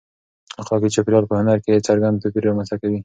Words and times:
اخلاقي 0.61 0.89
چاپېریال 0.95 1.25
په 1.27 1.35
هنر 1.39 1.57
کې 1.65 1.83
څرګند 1.87 2.19
توپیر 2.21 2.43
رامنځته 2.49 2.75
کوي. 2.81 2.99